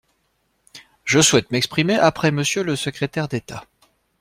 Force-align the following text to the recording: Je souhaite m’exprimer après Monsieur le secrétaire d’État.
Je 1.05 1.19
souhaite 1.21 1.51
m’exprimer 1.51 1.93
après 1.95 2.31
Monsieur 2.31 2.63
le 2.63 2.75
secrétaire 2.75 3.27
d’État. 3.27 3.65